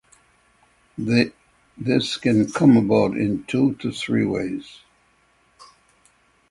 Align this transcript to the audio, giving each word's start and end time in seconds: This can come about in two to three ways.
This 1.77 2.17
can 2.17 2.51
come 2.51 2.75
about 2.75 3.15
in 3.15 3.43
two 3.43 3.75
to 3.81 3.91
three 3.91 4.25
ways. 4.25 4.81